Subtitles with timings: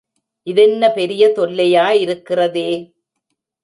[0.47, 2.69] இதென்ன பெரிய தொல்லையா இருக்கிறதே.